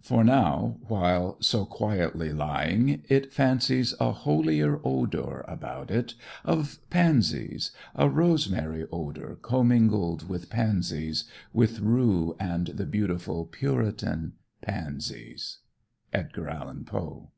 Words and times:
For 0.00 0.24
now, 0.24 0.78
while 0.88 1.36
so 1.40 1.64
quietly 1.64 2.32
Lying, 2.32 3.04
it 3.08 3.32
fancies 3.32 3.94
A 4.00 4.10
holier 4.10 4.80
odor 4.82 5.44
About 5.46 5.92
it, 5.92 6.14
of 6.44 6.80
pansies 6.90 7.70
A 7.94 8.08
rosemary 8.08 8.88
odor 8.90 9.38
Commingled 9.40 10.28
with 10.28 10.50
pansies. 10.50 11.30
With 11.52 11.78
rue 11.78 12.34
and 12.40 12.66
the 12.66 12.86
beautiful 12.86 13.46
Puritan 13.46 14.32
pansies. 14.62 15.58
Edgar 16.12 16.48
Allan 16.48 16.84
Poe. 16.84 17.30